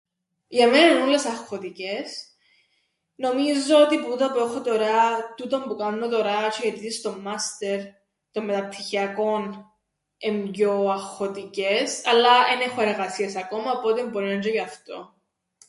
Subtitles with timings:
[0.47, 2.27] Για μέναν εν' ούλλες αγχωτικές.
[3.15, 7.19] Νομίζω ότι που τούτα που ΄έχω τωρά, τούτον που κάμνω τωρά τžαι οι αιτήσεις των
[7.19, 7.79] μάστερ,
[8.31, 9.71] των μεταπτυχιακών
[10.17, 15.15] εν' πιο αγχωτικές, αλλά εν έχω εργασίες ακόμα οπότε μπορεί να 'ν' τžαι γι' αυτόν.